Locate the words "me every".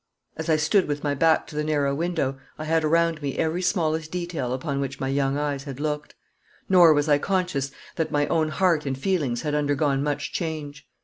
3.21-3.61